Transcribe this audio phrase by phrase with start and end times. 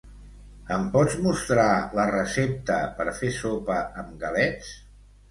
[0.75, 1.65] Em pots mostrar
[1.99, 4.73] la recepta per fer sopa amb galets?